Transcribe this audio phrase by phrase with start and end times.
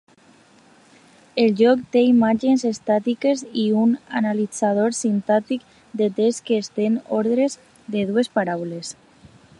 [1.43, 5.69] El joc té imatges estàtiques i un analitzador sintàctic
[6.03, 7.63] de texts que entén ordres
[7.99, 8.95] de dues paraules.